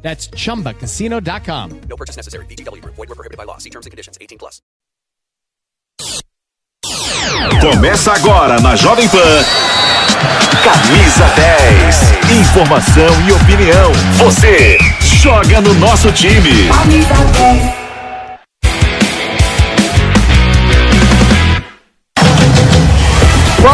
[0.00, 1.80] That's chumbacasino.com.
[1.88, 2.46] No purchase necessary.
[2.46, 2.82] BGW.
[2.84, 3.58] Void were prohibited by law.
[3.58, 4.16] See terms and conditions.
[4.20, 4.62] 18 plus.
[7.60, 9.44] Começa agora na Jovem Pan.
[10.62, 12.40] Camisa 10.
[12.40, 13.92] Informação e opinião.
[14.18, 16.68] Você joga no nosso time.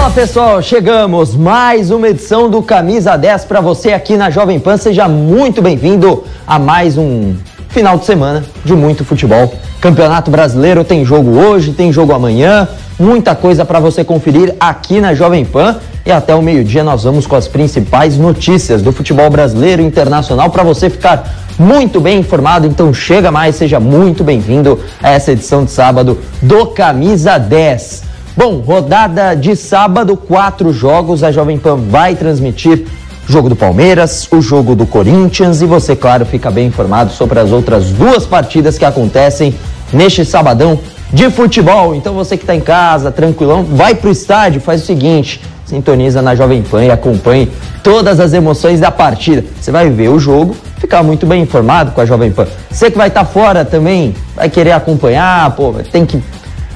[0.04, 4.76] Fala pessoal, chegamos mais uma edição do Camisa 10 para você aqui na Jovem Pan.
[4.76, 7.34] Seja muito bem-vindo a mais um
[7.70, 9.54] final de semana de muito futebol.
[9.80, 12.68] Campeonato Brasileiro tem jogo hoje, tem jogo amanhã,
[12.98, 15.78] muita coisa para você conferir aqui na Jovem Pan.
[16.04, 20.50] E até o meio-dia nós vamos com as principais notícias do futebol brasileiro e internacional
[20.50, 22.66] para você ficar muito bem informado.
[22.66, 28.13] Então chega mais, seja muito bem-vindo a essa edição de sábado do Camisa 10.
[28.36, 31.22] Bom, rodada de sábado, quatro jogos.
[31.22, 32.84] A Jovem Pan vai transmitir
[33.28, 37.38] o jogo do Palmeiras, o jogo do Corinthians e você, claro, fica bem informado sobre
[37.38, 39.54] as outras duas partidas que acontecem
[39.92, 40.80] neste sabadão
[41.12, 41.94] de futebol.
[41.94, 46.34] Então você que está em casa, tranquilão, vai pro estádio, faz o seguinte, sintoniza na
[46.34, 47.48] Jovem Pan e acompanhe
[47.84, 49.44] todas as emoções da partida.
[49.60, 52.48] Você vai ver o jogo, ficar muito bem informado com a Jovem Pan.
[52.68, 56.20] Você que vai estar tá fora também, vai querer acompanhar, pô, tem que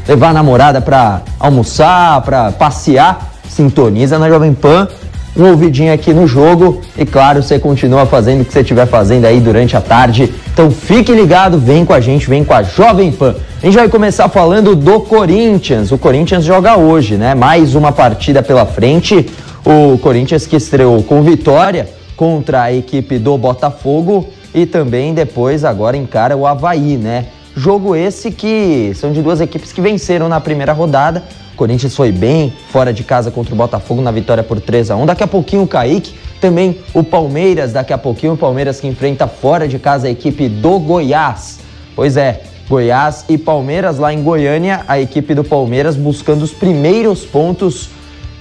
[0.09, 4.89] levar a namorada para almoçar, para passear, sintoniza na Jovem Pan,
[5.37, 9.27] um ouvidinho aqui no jogo e claro, você continua fazendo o que você estiver fazendo
[9.27, 10.33] aí durante a tarde.
[10.53, 13.37] Então fique ligado, vem com a gente, vem com a Jovem Pan.
[13.62, 15.92] A gente vai começar falando do Corinthians.
[15.92, 17.34] O Corinthians joga hoje, né?
[17.34, 19.27] Mais uma partida pela frente.
[19.65, 25.97] O Corinthians que estreou com vitória contra a equipe do Botafogo e também depois agora
[25.97, 27.27] encara o Havaí, né?
[27.59, 31.25] Jogo esse que são de duas equipes que venceram na primeira rodada.
[31.55, 34.97] O Corinthians foi bem fora de casa contra o Botafogo na vitória por 3 a
[34.97, 38.87] 1 Daqui a pouquinho o Kaique, também o Palmeiras, daqui a pouquinho o Palmeiras que
[38.87, 41.59] enfrenta fora de casa a equipe do Goiás.
[41.97, 47.25] Pois é, Goiás e Palmeiras lá em Goiânia, a equipe do Palmeiras buscando os primeiros
[47.25, 47.91] pontos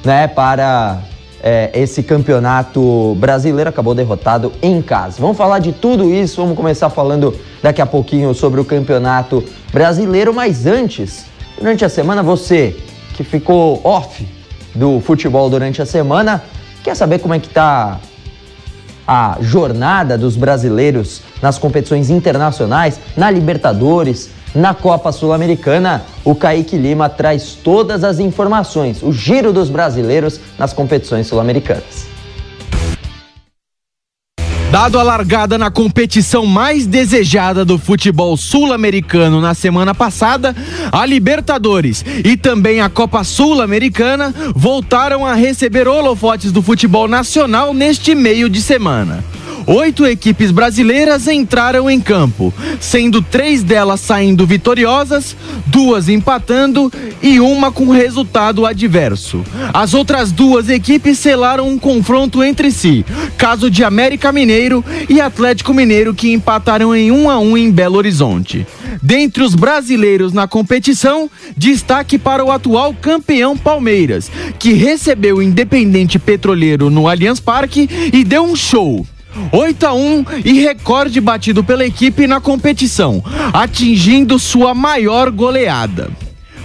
[0.05, 0.99] né, para
[1.41, 5.17] é, esse campeonato brasileiro acabou derrotado em casa.
[5.19, 10.33] Vamos falar de tudo isso, vamos começar falando daqui a pouquinho sobre o campeonato brasileiro,
[10.33, 11.25] mas antes,
[11.57, 12.75] durante a semana, você
[13.15, 14.27] que ficou off
[14.73, 16.43] do futebol durante a semana,
[16.83, 17.99] quer saber como é que tá
[19.07, 27.09] a jornada dos brasileiros nas competições internacionais, na Libertadores, na Copa Sul-Americana, o Kaique Lima
[27.09, 32.17] traz todas as informações, o giro dos brasileiros nas competições sul-americanas.
[34.69, 40.53] Dado a largada na competição mais desejada do futebol sul-americano na semana passada,
[40.91, 48.13] a Libertadores e também a Copa Sul-Americana voltaram a receber holofotes do futebol nacional neste
[48.13, 49.23] meio de semana.
[49.69, 55.35] Oito equipes brasileiras entraram em campo, sendo três delas saindo vitoriosas,
[55.65, 56.89] duas empatando
[57.21, 59.43] e uma com resultado adverso.
[59.73, 63.05] As outras duas equipes selaram um confronto entre si,
[63.37, 67.97] caso de América Mineiro e Atlético Mineiro que empataram em 1 a 1 em Belo
[67.97, 68.65] Horizonte.
[69.03, 76.17] Dentre os brasileiros na competição, destaque para o atual campeão Palmeiras, que recebeu o Independente
[76.17, 79.05] Petroleiro no Allianz Parque e deu um show.
[79.51, 86.09] 8 a 1 e recorde batido pela equipe na competição, atingindo sua maior goleada.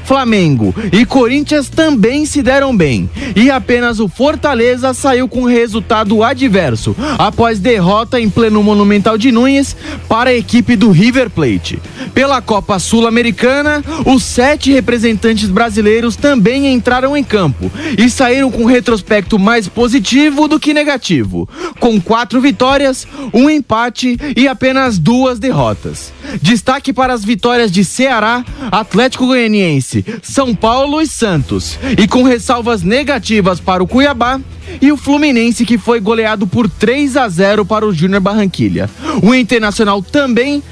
[0.04, 6.94] Flamengo e Corinthians também se deram bem e apenas o Fortaleza saiu com resultado adverso
[7.18, 9.76] após derrota em pleno Monumental de Nunes
[10.08, 11.80] para a equipe do River Plate.
[12.14, 19.38] Pela Copa Sul-Americana, os sete representantes brasileiros também entraram em campo e saíram com retrospecto
[19.38, 21.48] mais positivo do que negativo,
[21.80, 26.12] com quatro vitórias, um empate e apenas duas derrotas.
[26.40, 29.91] Destaque para as vitórias de Ceará, Atlético Goianiense,
[30.22, 34.40] São Paulo e Santos, e com ressalvas negativas para o Cuiabá
[34.80, 38.88] e o Fluminense que foi goleado por 3 a 0 para o Júnior Barranquilha.
[39.22, 40.62] O Internacional também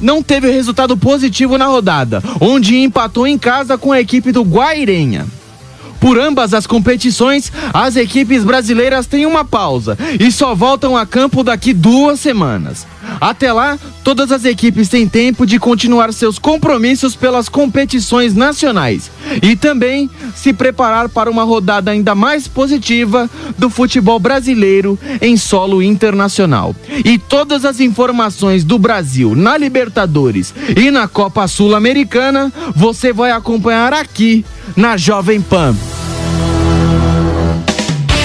[0.00, 5.26] não teve resultado positivo na rodada, onde empatou em casa com a equipe do Guairenha.
[6.00, 11.42] Por ambas as competições, as equipes brasileiras têm uma pausa e só voltam a campo
[11.42, 12.86] daqui duas semanas.
[13.20, 19.10] Até lá, todas as equipes têm tempo de continuar seus compromissos pelas competições nacionais
[19.42, 25.82] e também se preparar para uma rodada ainda mais positiva do futebol brasileiro em solo
[25.82, 26.74] internacional.
[27.04, 33.92] E todas as informações do Brasil na Libertadores e na Copa Sul-Americana você vai acompanhar
[33.92, 34.44] aqui
[34.76, 35.74] na Jovem Pan.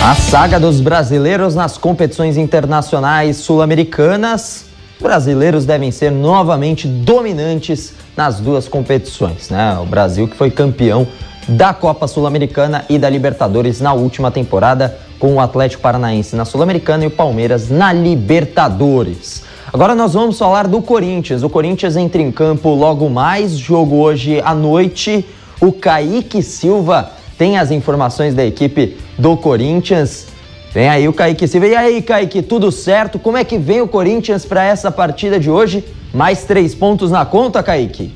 [0.01, 4.68] A saga dos brasileiros nas competições internacionais sul-americanas.
[5.01, 9.79] Brasileiros devem ser novamente dominantes nas duas competições, né?
[9.81, 11.07] O Brasil que foi campeão
[11.47, 17.05] da Copa Sul-Americana e da Libertadores na última temporada, com o Atlético Paranaense na Sul-Americana
[17.05, 19.43] e o Palmeiras na Libertadores.
[19.71, 21.43] Agora nós vamos falar do Corinthians.
[21.43, 25.25] O Corinthians entra em campo logo mais, jogo hoje à noite.
[25.61, 30.27] O Kaique Silva tem as informações da equipe do Corinthians.
[30.71, 31.67] Vem aí o Kaique Silva.
[31.67, 33.17] E aí, Kaique, tudo certo?
[33.17, 35.83] Como é que vem o Corinthians para essa partida de hoje?
[36.13, 38.13] Mais três pontos na conta, Kaique?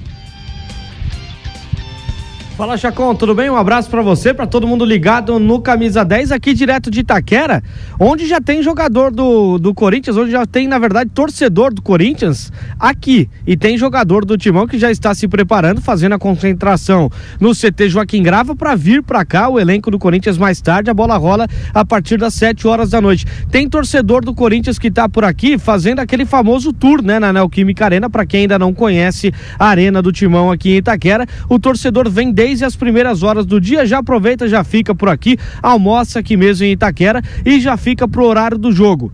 [2.55, 3.50] Fala Chacon, tudo bem?
[3.50, 7.63] Um abraço para você, para todo mundo ligado no Camisa 10 aqui direto de Itaquera,
[8.00, 12.53] onde já tem jogador do, do Corinthians, onde já tem, na verdade, torcedor do Corinthians
[12.79, 13.27] aqui.
[13.47, 17.09] E tem jogador do Timão que já está se preparando, fazendo a concentração
[17.39, 20.91] no CT Joaquim Grava para vir para cá o elenco do Corinthians mais tarde.
[20.91, 23.25] A bola rola a partir das 7 horas da noite.
[23.50, 27.85] Tem torcedor do Corinthians que está por aqui fazendo aquele famoso tour, né, na Neoquímica
[27.85, 31.25] Arena, para quem ainda não conhece a Arena do Timão aqui em Itaquera.
[31.50, 35.38] O torcedor vem desde as primeiras horas do dia, já aproveita, já fica por aqui,
[35.62, 39.13] almoça aqui mesmo em Itaquera e já fica pro horário do jogo.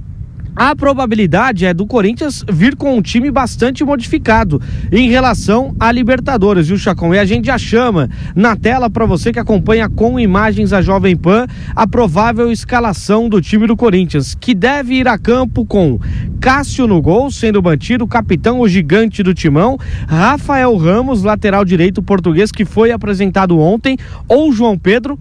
[0.59, 4.61] A probabilidade é do Corinthians vir com um time bastante modificado
[4.91, 7.13] em relação à Libertadores, viu, Chacon?
[7.13, 11.15] E a gente já chama na tela para você que acompanha com imagens a Jovem
[11.15, 15.97] Pan a provável escalação do time do Corinthians, que deve ir a campo com
[16.41, 19.77] Cássio no gol, sendo mantido, capitão o gigante do timão,
[20.09, 23.95] Rafael Ramos, lateral direito português, que foi apresentado ontem,
[24.27, 25.17] ou João Pedro,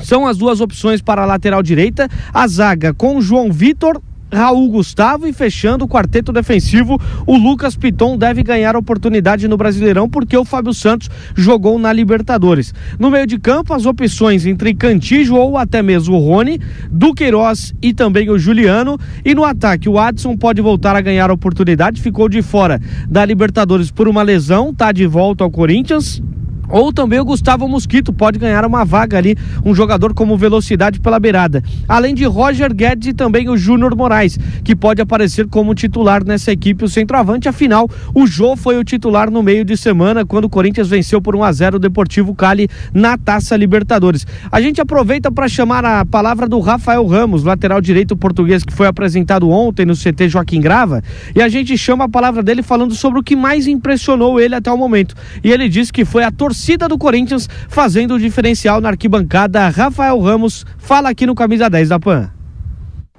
[0.00, 2.06] são as duas opções para a lateral direita.
[2.34, 4.02] A zaga com João Vitor
[4.34, 10.08] Raul Gustavo e fechando o quarteto defensivo, o Lucas Piton deve ganhar oportunidade no Brasileirão
[10.08, 12.74] porque o Fábio Santos jogou na Libertadores.
[12.98, 16.60] No meio de campo, as opções entre Cantijo ou até mesmo o Rony,
[16.90, 18.98] Duqueiroz e também o Juliano.
[19.24, 23.90] E no ataque, o Adson pode voltar a ganhar oportunidade, ficou de fora da Libertadores
[23.90, 26.20] por uma lesão, tá de volta ao Corinthians.
[26.68, 31.20] Ou também o Gustavo Mosquito pode ganhar uma vaga ali, um jogador como velocidade pela
[31.20, 31.62] beirada.
[31.88, 36.52] Além de Roger Guedes e também o Júnior Moraes, que pode aparecer como titular nessa
[36.52, 37.48] equipe, o centroavante.
[37.48, 41.36] Afinal, o Jô foi o titular no meio de semana, quando o Corinthians venceu por
[41.36, 44.26] 1 a 0 o Deportivo Cali na Taça Libertadores.
[44.50, 48.86] A gente aproveita para chamar a palavra do Rafael Ramos, lateral direito português, que foi
[48.86, 51.02] apresentado ontem no CT Joaquim Grava,
[51.34, 54.70] e a gente chama a palavra dele falando sobre o que mais impressionou ele até
[54.70, 55.14] o momento.
[55.42, 59.68] E ele disse que foi a torcida torcida do Corinthians fazendo o diferencial na arquibancada.
[59.68, 62.30] Rafael Ramos fala aqui no Camisa 10 da PAN.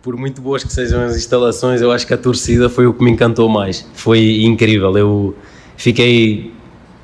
[0.01, 3.03] Por muito boas que sejam as instalações, eu acho que a torcida foi o que
[3.03, 3.85] me encantou mais.
[3.93, 4.97] Foi incrível.
[4.97, 5.35] Eu
[5.75, 6.53] fiquei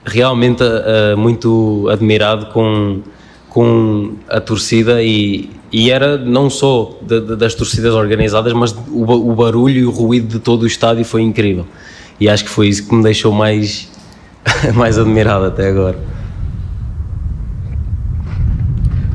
[0.05, 3.01] realmente uh, muito admirado com,
[3.49, 9.03] com a torcida e, e era não só de, de, das torcidas organizadas, mas o,
[9.03, 11.65] o, barulho e o ruído de todo o estádio foi incrível.
[12.21, 13.91] E acho que foi isso que me deixou mais,
[14.73, 16.10] mais admirado até agora.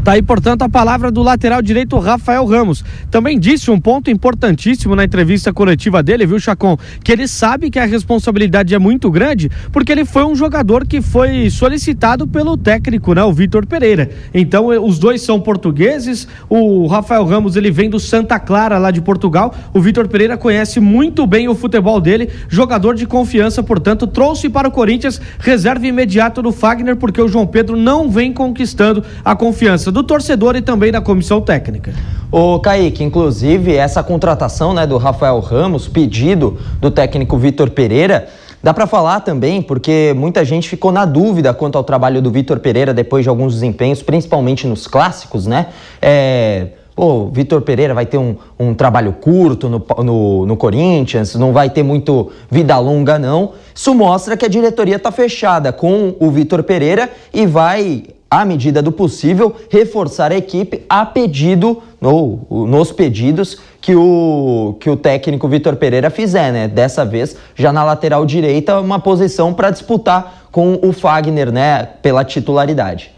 [0.07, 2.85] Tá aí, portanto, a palavra do lateral direito Rafael Ramos.
[3.11, 6.79] Também disse um ponto importantíssimo na entrevista coletiva dele, viu, Chacon?
[7.03, 11.03] Que ele sabe que a responsabilidade é muito grande, porque ele foi um jogador que
[11.03, 14.09] foi solicitado pelo técnico, né, o Vitor Pereira.
[14.33, 16.29] Então, eh, os dois são portugueses.
[16.49, 19.53] O Rafael Ramos, ele vem do Santa Clara, lá de Portugal.
[19.75, 24.69] O Vitor Pereira conhece muito bem o futebol dele, jogador de confiança, portanto, trouxe para
[24.69, 29.96] o Corinthians reserva imediato do Fagner, porque o João Pedro não vem conquistando a confiança
[29.97, 31.95] do torcedor e também da comissão técnica.
[32.31, 38.29] O Kaique, inclusive, essa contratação né, do Rafael Ramos, pedido do técnico Vitor Pereira,
[38.62, 42.59] Dá para falar também, porque muita gente ficou na dúvida quanto ao trabalho do Vitor
[42.59, 45.67] Pereira depois de alguns desempenhos, principalmente nos clássicos, né?
[46.03, 51.53] É, Pô, Vitor Pereira vai ter um, um trabalho curto no, no, no, Corinthians, não
[51.53, 53.53] vai ter muito vida longa, não.
[53.73, 58.05] Isso mostra que a diretoria está fechada com o Vitor Pereira e vai
[58.40, 64.90] à medida do possível, reforçar a equipe a pedido, ou nos pedidos que o, que
[64.90, 66.69] o técnico Vitor Pereira fizer, né?
[66.69, 71.88] Dessa vez, já na lateral direita, uma posição para disputar com o Fagner, né?
[72.02, 73.11] Pela titularidade.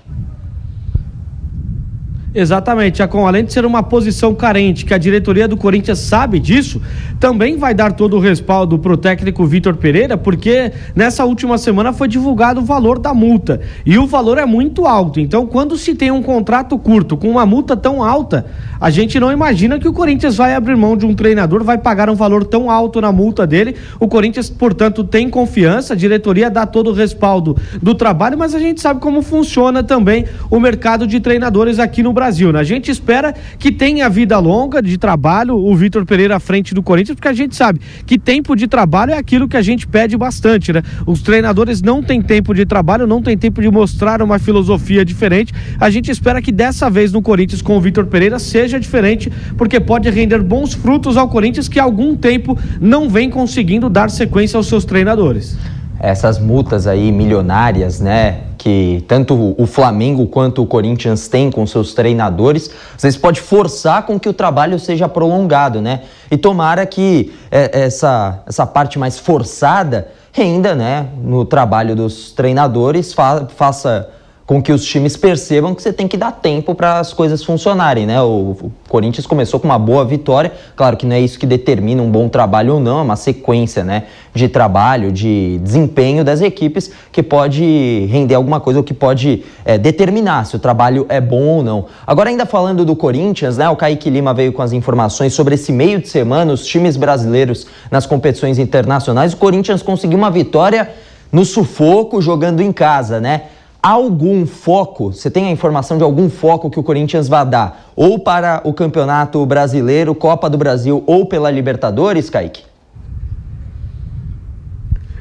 [2.34, 3.26] Exatamente, Chacon.
[3.26, 6.80] Além de ser uma posição carente, que a diretoria do Corinthians sabe disso,
[7.18, 11.92] também vai dar todo o respaldo para o técnico Vitor Pereira, porque nessa última semana
[11.92, 13.60] foi divulgado o valor da multa.
[13.84, 15.18] E o valor é muito alto.
[15.18, 18.46] Então, quando se tem um contrato curto com uma multa tão alta,
[18.78, 22.10] a gente não imagina que o Corinthians vai abrir mão de um treinador, vai pagar
[22.10, 23.74] um valor tão alto na multa dele.
[23.98, 28.58] O Corinthians, portanto, tem confiança, a diretoria dá todo o respaldo do trabalho, mas a
[28.58, 32.52] gente sabe como funciona também o mercado de treinadores aqui no Brasil.
[32.52, 32.58] Né?
[32.58, 36.82] A gente espera que tenha vida longa de trabalho o Vitor Pereira à frente do
[36.82, 40.16] Corinthians, porque a gente sabe que tempo de trabalho é aquilo que a gente pede
[40.16, 40.82] bastante, né?
[41.06, 45.54] Os treinadores não têm tempo de trabalho, não têm tempo de mostrar uma filosofia diferente.
[45.78, 49.78] A gente espera que dessa vez no Corinthians com o Vitor Pereira seja diferente, porque
[49.78, 54.56] pode render bons frutos ao Corinthians que há algum tempo não vem conseguindo dar sequência
[54.56, 55.56] aos seus treinadores
[56.00, 61.94] essas multas aí milionárias, né, que tanto o Flamengo quanto o Corinthians têm com seus
[61.94, 66.02] treinadores, às vezes pode forçar com que o trabalho seja prolongado, né?
[66.30, 73.12] E tomara que é, essa, essa parte mais forçada renda, né, no trabalho dos treinadores,
[73.12, 74.08] fa faça
[74.48, 78.06] com que os times percebam que você tem que dar tempo para as coisas funcionarem,
[78.06, 78.18] né?
[78.22, 82.02] O, o, Corinthians começou com uma boa vitória, claro que não é isso que determina
[82.02, 86.90] um bom trabalho ou não, é uma sequência, né, de trabalho, de desempenho das equipes
[87.12, 91.42] que pode render alguma coisa ou que pode é, determinar se o trabalho é bom
[91.42, 91.84] ou não.
[92.06, 93.68] Agora ainda falando do Corinthians, né?
[93.68, 97.66] O Kaique Lima veio com as informações sobre esse meio de semana, os times brasileiros
[97.90, 99.34] nas competições internacionais.
[99.34, 100.88] O Corinthians conseguiu uma vitória
[101.30, 103.42] no sufoco jogando em casa, né?
[103.82, 105.12] Algum foco?
[105.12, 107.90] Você tem a informação de algum foco que o Corinthians vai dar?
[107.96, 112.67] Ou para o Campeonato Brasileiro, Copa do Brasil ou pela Libertadores, Kaique?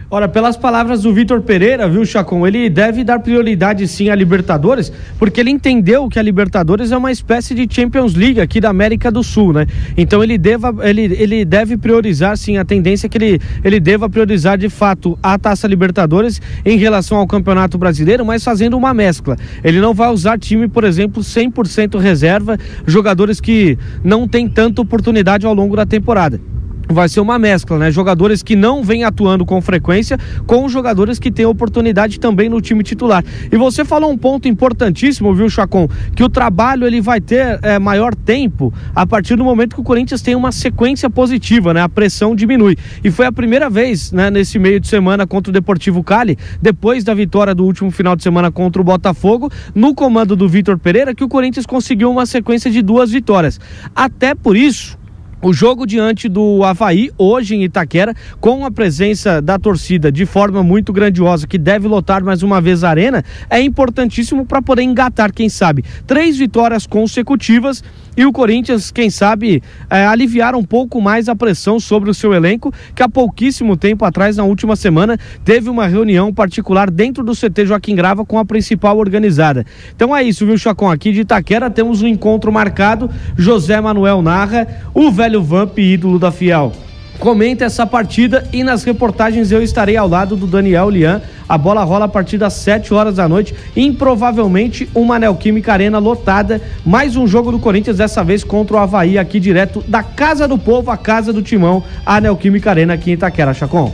[0.09, 2.47] Ora, pelas palavras do Vitor Pereira, viu, Chacon?
[2.47, 7.11] Ele deve dar prioridade sim à Libertadores, porque ele entendeu que a Libertadores é uma
[7.11, 9.67] espécie de Champions League aqui da América do Sul, né?
[9.97, 14.09] Então ele, deva, ele, ele deve priorizar sim a tendência é que ele, ele deva
[14.09, 19.35] priorizar de fato a Taça Libertadores em relação ao Campeonato Brasileiro, mas fazendo uma mescla.
[19.61, 25.45] Ele não vai usar time, por exemplo, 100% reserva, jogadores que não têm tanta oportunidade
[25.45, 26.39] ao longo da temporada
[26.87, 27.91] vai ser uma mescla, né?
[27.91, 32.83] Jogadores que não vêm atuando com frequência com jogadores que têm oportunidade também no time
[32.83, 33.23] titular.
[33.51, 35.87] E você falou um ponto importantíssimo, viu, Chacon?
[36.15, 39.83] Que o trabalho ele vai ter é, maior tempo a partir do momento que o
[39.83, 41.81] Corinthians tem uma sequência positiva, né?
[41.81, 42.77] A pressão diminui.
[43.03, 47.03] E foi a primeira vez, né, nesse meio de semana contra o Deportivo Cali, depois
[47.03, 51.13] da vitória do último final de semana contra o Botafogo, no comando do Vitor Pereira,
[51.13, 53.59] que o Corinthians conseguiu uma sequência de duas vitórias.
[53.95, 54.97] Até por isso,
[55.41, 60.63] o jogo diante do Havaí, hoje em Itaquera, com a presença da torcida de forma
[60.63, 65.31] muito grandiosa, que deve lotar mais uma vez a arena, é importantíssimo para poder engatar,
[65.31, 67.83] quem sabe, três vitórias consecutivas
[68.17, 72.33] e o Corinthians, quem sabe, é, aliviar um pouco mais a pressão sobre o seu
[72.33, 77.33] elenco, que há pouquíssimo tempo atrás, na última semana, teve uma reunião particular dentro do
[77.33, 79.63] CT Joaquim Grava com a principal organizada.
[79.95, 80.89] Então é isso, viu, Chacon?
[80.89, 83.07] Aqui de Itaquera temos um encontro marcado.
[83.37, 86.86] José Manuel narra, o velho Vamp, ídolo da Fiel
[87.19, 91.21] comenta essa partida e nas reportagens eu estarei ao lado do Daniel Lian.
[91.47, 93.55] A bola rola a partir das 7 horas da noite.
[93.75, 96.61] Improvavelmente uma Neoquímica Arena lotada.
[96.85, 100.57] Mais um jogo do Corinthians, dessa vez contra o Havaí, aqui direto da Casa do
[100.57, 103.53] Povo, a Casa do Timão, a Neoquímica Arena aqui em Itaquera.
[103.53, 103.93] Chacon.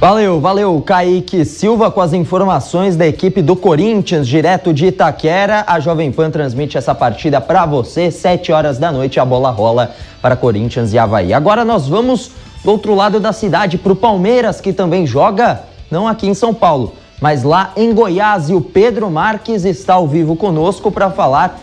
[0.00, 5.64] Valeu, valeu, Kaique Silva com as informações da equipe do Corinthians, direto de Itaquera.
[5.66, 9.90] A Jovem Pan transmite essa partida para você, 7 horas da noite, a bola rola
[10.22, 11.34] para Corinthians e Havaí.
[11.34, 12.30] Agora nós vamos
[12.62, 16.54] do outro lado da cidade, para o Palmeiras, que também joga, não aqui em São
[16.54, 18.50] Paulo, mas lá em Goiás.
[18.50, 21.58] E o Pedro Marques está ao vivo conosco para falar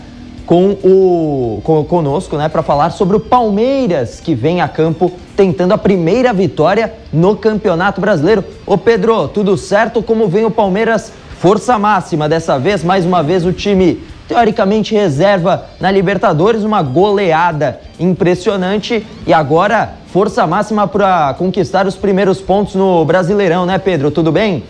[0.46, 5.78] com o conosco, né, para falar sobre o Palmeiras que vem a campo tentando a
[5.78, 8.44] primeira vitória no Campeonato Brasileiro.
[8.66, 10.02] Ô Pedro, tudo certo?
[10.02, 11.12] Como vem o Palmeiras?
[11.38, 17.80] Força máxima dessa vez, mais uma vez o time teoricamente reserva na Libertadores, uma goleada
[18.00, 24.10] impressionante e agora força máxima para conquistar os primeiros pontos no Brasileirão, né, Pedro?
[24.10, 24.64] Tudo bem?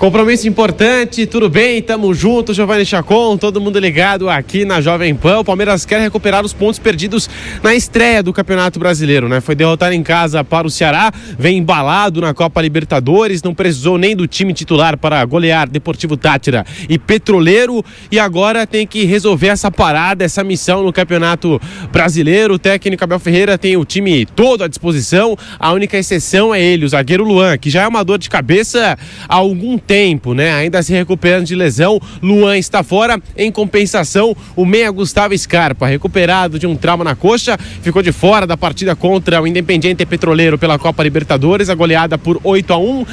[0.00, 1.82] Compromisso importante, tudo bem?
[1.82, 5.40] Tamo junto, Giovanni Chacon, todo mundo ligado aqui na Jovem Pan.
[5.40, 7.28] O Palmeiras quer recuperar os pontos perdidos
[7.62, 9.42] na estreia do Campeonato Brasileiro, né?
[9.42, 14.16] Foi derrotar em casa para o Ceará, vem embalado na Copa Libertadores, não precisou nem
[14.16, 19.70] do time titular para golear Deportivo Tátira e Petroleiro e agora tem que resolver essa
[19.70, 21.60] parada, essa missão no Campeonato
[21.92, 22.54] Brasileiro.
[22.54, 26.86] O técnico Abel Ferreira tem o time todo à disposição, a única exceção é ele,
[26.86, 30.52] o zagueiro Luan, que já é uma dor de cabeça há algum tempo tempo, né?
[30.52, 33.20] Ainda se recuperando de lesão, Luan está fora.
[33.36, 38.46] Em compensação, o meia Gustavo Scarpa, recuperado de um trauma na coxa, ficou de fora
[38.46, 43.06] da partida contra o Independiente Petroleiro pela Copa Libertadores, a goleada por 8 a 1.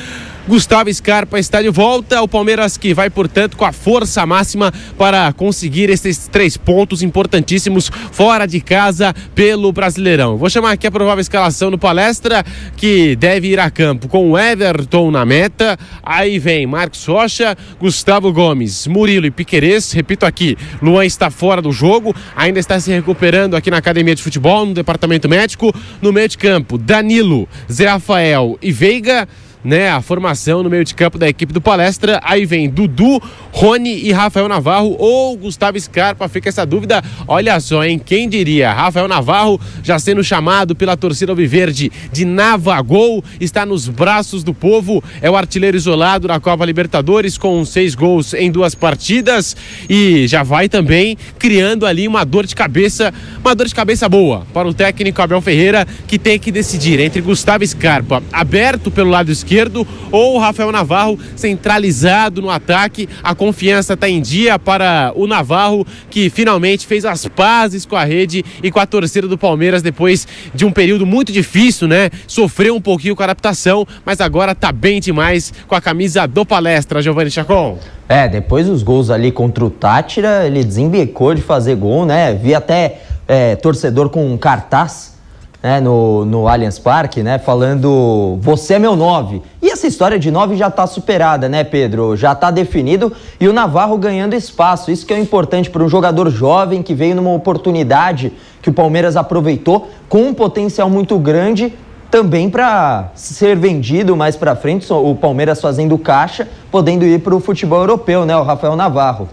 [0.47, 2.21] Gustavo Scarpa está de volta.
[2.21, 7.91] O Palmeiras que vai, portanto, com a força máxima para conseguir esses três pontos importantíssimos
[8.13, 10.37] fora de casa pelo Brasileirão.
[10.37, 12.45] Vou chamar aqui a provável escalação do palestra
[12.77, 15.77] que deve ir a campo com Everton na meta.
[16.01, 19.91] Aí vem Marcos Rocha, Gustavo Gomes, Murilo e Piquerez.
[19.91, 24.23] Repito aqui, Luan está fora do jogo, ainda está se recuperando aqui na academia de
[24.23, 25.73] futebol, no departamento médico.
[26.01, 29.27] No meio de campo, Danilo, Zé Rafael e Veiga
[29.63, 32.19] né, a formação no meio de campo da equipe do Palestra.
[32.23, 33.21] Aí vem Dudu,
[33.51, 36.27] Rony e Rafael Navarro ou Gustavo Scarpa.
[36.27, 37.03] Fica essa dúvida.
[37.27, 37.99] Olha só, hein?
[38.03, 38.71] Quem diria?
[38.71, 45.03] Rafael Navarro já sendo chamado pela torcida Alviverde de Navagol, está nos braços do povo.
[45.21, 49.55] É o artilheiro isolado na Copa Libertadores com seis gols em duas partidas
[49.89, 54.45] e já vai também criando ali uma dor de cabeça, uma dor de cabeça boa
[54.53, 59.31] para o técnico Abel Ferreira que tem que decidir entre Gustavo Scarpa aberto pelo lado
[59.31, 63.07] esquerdo esquerdo ou o Rafael Navarro centralizado no ataque.
[63.23, 68.03] A confiança está em dia para o Navarro, que finalmente fez as pazes com a
[68.03, 72.09] rede e com a torcida do Palmeiras depois de um período muito difícil, né?
[72.27, 76.45] Sofreu um pouquinho com a adaptação, mas agora tá bem demais com a camisa do
[76.45, 77.79] palestra, Giovanni Chacon.
[78.09, 82.33] É, depois dos gols ali contra o Tátira, ele desembecou de fazer gol, né?
[82.33, 85.16] Vi até é, torcedor com um cartaz
[85.61, 89.41] né, no, no Allianz Parque, né, falando você é meu nove.
[89.61, 92.15] E essa história de nove já está superada, né, Pedro?
[92.15, 94.91] Já está definido e o Navarro ganhando espaço.
[94.91, 99.15] Isso que é importante para um jogador jovem que veio numa oportunidade que o Palmeiras
[99.15, 101.73] aproveitou com um potencial muito grande
[102.09, 107.39] também para ser vendido mais para frente, o Palmeiras fazendo caixa, podendo ir para o
[107.39, 109.27] futebol europeu, né, o Rafael Navarro.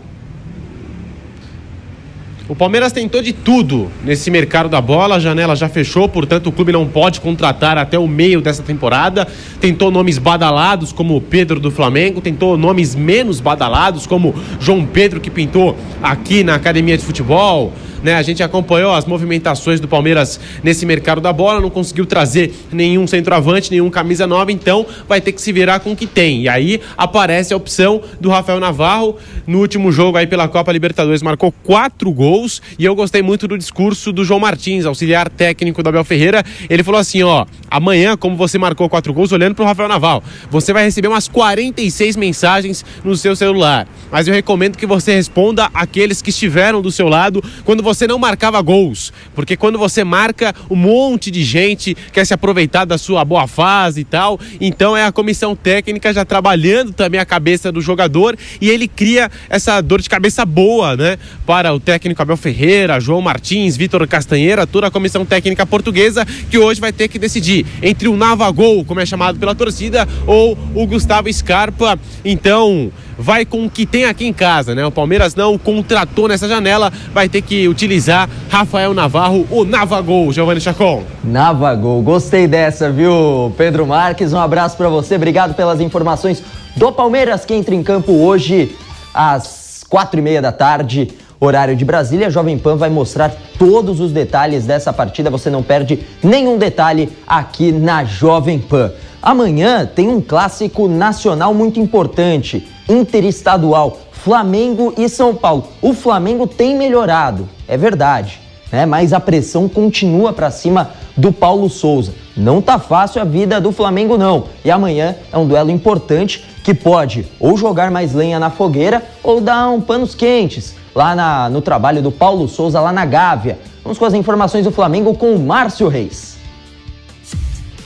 [2.46, 6.52] O Palmeiras tentou de tudo nesse mercado da bola, a janela já fechou, portanto o
[6.52, 9.26] clube não pode contratar até o meio dessa temporada.
[9.58, 15.30] Tentou nomes badalados como Pedro do Flamengo, tentou nomes menos badalados como João Pedro que
[15.30, 17.72] pintou aqui na academia de futebol
[18.04, 18.14] né?
[18.14, 23.06] A gente acompanhou as movimentações do Palmeiras nesse mercado da bola, não conseguiu trazer nenhum
[23.06, 26.42] centroavante, nenhum camisa nova, então vai ter que se virar com o que tem.
[26.42, 31.22] E aí aparece a opção do Rafael Navarro no último jogo aí pela Copa Libertadores,
[31.22, 35.88] marcou quatro gols e eu gostei muito do discurso do João Martins, auxiliar técnico do
[35.88, 36.44] Abel Ferreira.
[36.68, 40.74] Ele falou assim: ó, amanhã, como você marcou quatro gols, olhando pro Rafael Navarro, você
[40.74, 43.88] vai receber umas 46 mensagens no seu celular.
[44.10, 48.06] Mas eu recomendo que você responda aqueles que estiveram do seu lado quando você você
[48.06, 49.12] não marcava gols.
[49.34, 54.00] Porque quando você marca, um monte de gente quer se aproveitar da sua boa fase
[54.00, 54.38] e tal.
[54.60, 59.30] Então é a comissão técnica já trabalhando também a cabeça do jogador e ele cria
[59.48, 61.18] essa dor de cabeça boa, né?
[61.46, 66.58] Para o técnico Abel Ferreira, João Martins, Vitor Castanheira, toda a comissão técnica portuguesa que
[66.58, 70.86] hoje vai ter que decidir entre o Navagol, como é chamado pela torcida, ou o
[70.86, 71.98] Gustavo Scarpa.
[72.24, 74.84] Então, vai com o que tem aqui em casa, né?
[74.84, 80.60] O Palmeiras não contratou nessa janela, vai ter que utilizar Rafael Navarro, o Navagol, Giovanni
[80.60, 81.04] Chacon.
[81.22, 84.32] Navagol, gostei dessa, viu, Pedro Marques?
[84.32, 86.42] Um abraço para você, obrigado pelas informações
[86.76, 88.76] do Palmeiras que entra em campo hoje
[89.12, 91.12] às quatro e meia da tarde.
[91.40, 95.30] Horário de Brasília, a Jovem Pan vai mostrar todos os detalhes dessa partida.
[95.30, 98.92] Você não perde nenhum detalhe aqui na Jovem Pan.
[99.24, 105.66] Amanhã tem um clássico nacional muito importante interestadual, Flamengo e São Paulo.
[105.80, 108.38] O Flamengo tem melhorado, é verdade,
[108.70, 108.84] né?
[108.84, 112.12] Mas a pressão continua para cima do Paulo Souza.
[112.36, 114.44] Não tá fácil a vida do Flamengo não.
[114.62, 119.40] E amanhã é um duelo importante que pode ou jogar mais lenha na fogueira ou
[119.40, 123.58] dar um panos quentes lá na, no trabalho do Paulo Souza lá na Gávea.
[123.82, 126.33] Vamos com as informações do Flamengo com o Márcio Reis.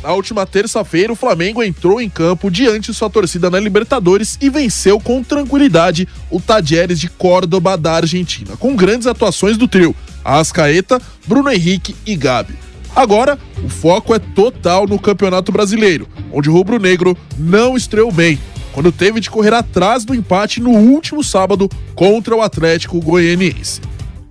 [0.09, 4.99] Na última terça-feira, o Flamengo entrou em campo diante sua torcida na Libertadores e venceu
[4.99, 9.94] com tranquilidade o Tadieres de Córdoba da Argentina, com grandes atuações do trio,
[10.25, 12.55] Ascaeta, Bruno Henrique e Gabi.
[12.97, 18.40] Agora, o foco é total no Campeonato Brasileiro, onde o Rubro Negro não estreou bem,
[18.73, 23.83] quando teve de correr atrás do empate no último sábado contra o Atlético Goianiense.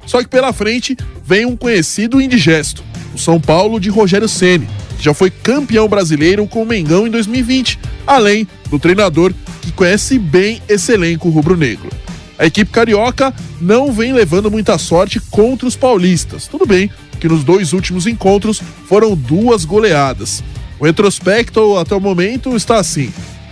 [0.08, 4.68] Só que pela frente vem um conhecido indigesto, o São Paulo de Rogério Ceni,
[5.00, 10.62] já foi campeão brasileiro com o Mengão em 2020, além do treinador que conhece bem
[10.68, 11.90] esse elenco rubro-negro.
[12.38, 16.48] A equipe carioca não vem levando muita sorte contra os paulistas.
[16.48, 20.44] Tudo bem que nos dois últimos encontros foram duas goleadas.
[20.80, 23.12] O retrospecto até o momento está assim: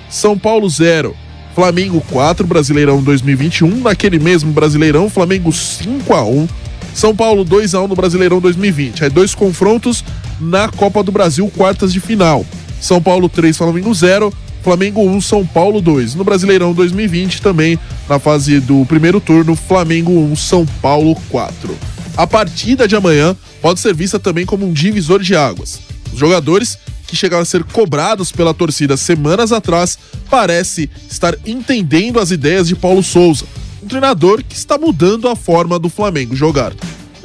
[0.10, 1.16] São Paulo 0,
[1.56, 3.82] Flamengo 4, Brasileirão 2021.
[3.82, 6.48] Naquele mesmo Brasileirão, Flamengo 5 a 1
[6.94, 9.04] São Paulo 2 a 1 no Brasileirão 2020.
[9.04, 10.04] Aí dois confrontos
[10.40, 12.46] na Copa do Brasil, quartas de final.
[12.80, 14.34] São Paulo 3, Flamengo 0.
[14.66, 16.16] Flamengo 1, São Paulo 2.
[16.16, 17.78] No Brasileirão 2020 também,
[18.10, 21.78] na fase do primeiro turno, Flamengo 1, São Paulo 4.
[22.18, 25.80] A partida de amanhã pode ser vista também como um divisor de águas.
[26.12, 30.00] Os jogadores que chegaram a ser cobrados pela torcida semanas atrás
[30.32, 33.46] parece estar entendendo as ideias de Paulo Souza,
[33.84, 36.74] um treinador que está mudando a forma do Flamengo jogar.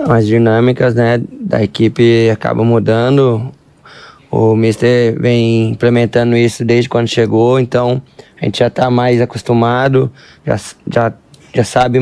[0.09, 3.53] As dinâmicas né, da equipe acabam mudando.
[4.31, 8.01] O Mister vem implementando isso desde quando chegou, então
[8.41, 10.11] a gente já está mais acostumado,
[10.47, 11.13] já, já,
[11.53, 11.99] já sabe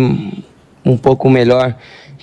[0.84, 1.74] um pouco melhor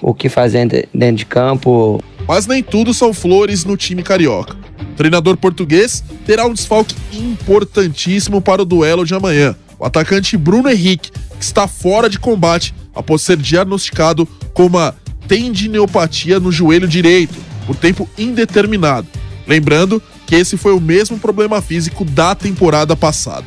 [0.02, 2.02] o que fazer dentro de campo.
[2.28, 4.56] Mas nem tudo são flores no time carioca.
[4.80, 9.56] O treinador português terá um desfalque importantíssimo para o duelo de amanhã.
[9.80, 14.96] O atacante Bruno Henrique, que está fora de combate após ser diagnosticado com uma
[15.28, 17.36] tendinopatia no joelho direito
[17.66, 19.08] por tempo indeterminado.
[19.48, 23.46] Lembrando que esse foi o mesmo problema físico da temporada passada.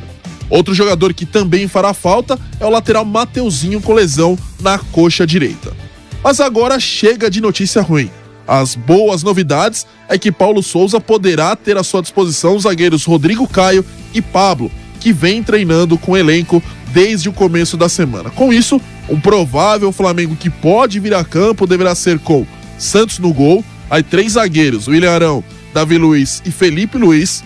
[0.49, 5.75] Outro jogador que também fará falta é o lateral Mateuzinho com lesão na coxa direita.
[6.23, 8.09] Mas agora chega de notícia ruim.
[8.47, 13.47] As boas novidades é que Paulo Souza poderá ter à sua disposição os zagueiros Rodrigo
[13.47, 16.61] Caio e Pablo, que vem treinando com o elenco
[16.91, 18.31] desde o começo da semana.
[18.31, 22.45] Com isso, um provável Flamengo que pode vir a campo deverá ser com
[22.77, 25.43] Santos no gol, aí três zagueiros, William Arão,
[25.73, 27.43] Davi Luiz e Felipe Luiz.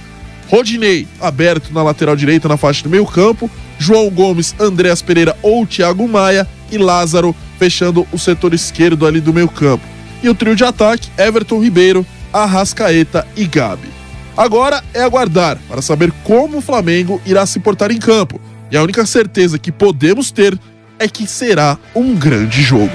[0.47, 3.49] Rodinei aberto na lateral direita na faixa do meio campo.
[3.79, 6.47] João Gomes, Andréas Pereira ou Thiago Maia.
[6.71, 9.85] E Lázaro fechando o setor esquerdo ali do meio campo.
[10.21, 13.89] E o trio de ataque, Everton Ribeiro, Arrascaeta e Gabi.
[14.35, 18.39] Agora é aguardar para saber como o Flamengo irá se portar em campo.
[18.71, 20.57] E a única certeza que podemos ter
[21.03, 22.93] é que será um grande jogo.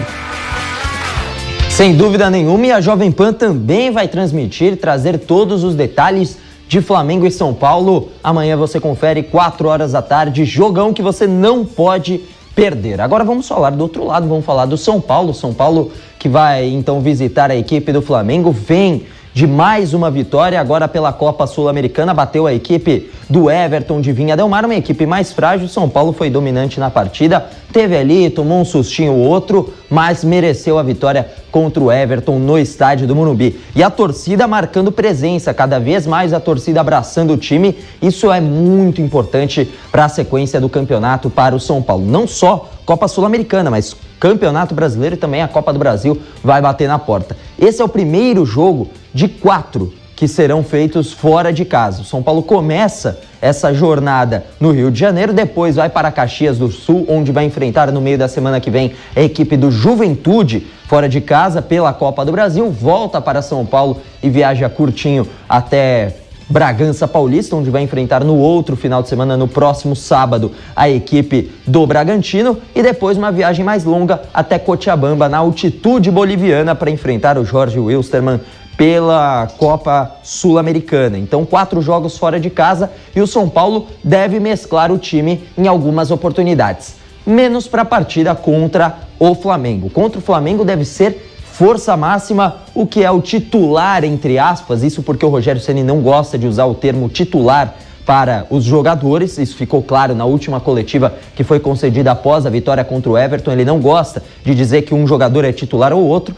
[1.68, 6.80] Sem dúvida nenhuma, e a Jovem Pan também vai transmitir, trazer todos os detalhes de
[6.80, 8.08] Flamengo e São Paulo.
[8.24, 12.22] Amanhã você confere 4 horas da tarde, jogão que você não pode
[12.54, 12.98] perder.
[12.98, 15.34] Agora vamos falar do outro lado, vamos falar do São Paulo.
[15.34, 19.04] São Paulo que vai então visitar a equipe do Flamengo, vem
[19.38, 24.36] de mais uma vitória, agora pela Copa Sul-Americana, bateu a equipe do Everton de Vinha
[24.36, 25.68] Del Mar, uma equipe mais frágil.
[25.68, 30.76] São Paulo foi dominante na partida, teve ali, tomou um sustinho ou outro, mas mereceu
[30.76, 33.60] a vitória contra o Everton no estádio do Morumbi.
[33.76, 37.78] E a torcida marcando presença, cada vez mais a torcida abraçando o time.
[38.02, 42.04] Isso é muito importante para a sequência do campeonato para o São Paulo.
[42.04, 46.88] Não só Copa Sul-Americana, mas Campeonato Brasileiro e também a Copa do Brasil vai bater
[46.88, 47.36] na porta.
[47.58, 52.02] Esse é o primeiro jogo de quatro que serão feitos fora de casa.
[52.02, 56.68] O São Paulo começa essa jornada no Rio de Janeiro, depois vai para Caxias do
[56.72, 61.08] Sul, onde vai enfrentar no meio da semana que vem a equipe do Juventude fora
[61.08, 66.16] de casa pela Copa do Brasil, volta para São Paulo e viaja curtinho até
[66.48, 71.50] Bragança Paulista, onde vai enfrentar no outro final de semana, no próximo sábado, a equipe
[71.66, 72.56] do Bragantino.
[72.74, 77.78] E depois uma viagem mais longa até Cochabamba, na altitude boliviana, para enfrentar o Jorge
[77.78, 78.40] Wilstermann
[78.78, 81.18] pela Copa Sul-Americana.
[81.18, 85.66] Então, quatro jogos fora de casa e o São Paulo deve mesclar o time em
[85.66, 86.94] algumas oportunidades.
[87.26, 89.90] Menos para a partida contra o Flamengo.
[89.90, 91.27] Contra o Flamengo deve ser
[91.58, 96.00] força máxima, o que é o titular, entre aspas, isso porque o Rogério Ceni não
[96.00, 97.74] gosta de usar o termo titular
[98.06, 102.84] para os jogadores, isso ficou claro na última coletiva que foi concedida após a vitória
[102.84, 103.50] contra o Everton.
[103.50, 106.32] Ele não gosta de dizer que um jogador é titular ou outro,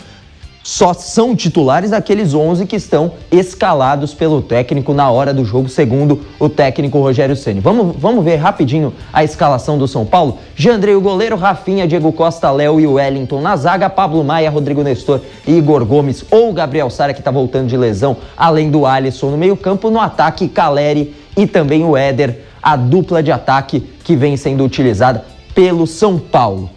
[0.70, 6.20] só são titulares aqueles 11 que estão escalados pelo técnico na hora do jogo, segundo
[6.38, 7.58] o técnico Rogério Ceni.
[7.58, 10.38] Vamos, vamos ver rapidinho a escalação do São Paulo?
[10.54, 15.20] Jandrei, o goleiro, Rafinha, Diego Costa, Léo e Wellington na zaga, Pablo Maia, Rodrigo Nestor
[15.44, 19.36] e Igor Gomes ou Gabriel Sara, que está voltando de lesão, além do Alisson no
[19.36, 24.64] meio-campo, no ataque, Caleri e também o Éder, a dupla de ataque que vem sendo
[24.64, 26.70] utilizada pelo São Paulo.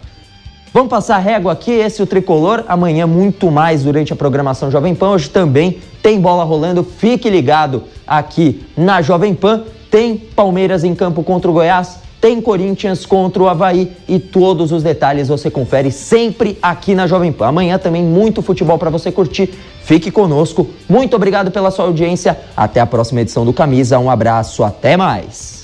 [0.74, 2.64] Vamos passar régua aqui, esse é o tricolor.
[2.66, 5.10] Amanhã, muito mais durante a programação Jovem Pan.
[5.10, 6.82] Hoje também tem bola rolando.
[6.82, 9.62] Fique ligado aqui na Jovem Pan.
[9.88, 12.00] Tem Palmeiras em campo contra o Goiás.
[12.20, 17.30] Tem Corinthians contra o Havaí e todos os detalhes você confere sempre aqui na Jovem
[17.30, 17.46] Pan.
[17.46, 19.54] Amanhã também muito futebol para você curtir.
[19.84, 20.68] Fique conosco.
[20.88, 22.36] Muito obrigado pela sua audiência.
[22.56, 24.00] Até a próxima edição do Camisa.
[24.00, 25.63] Um abraço, até mais.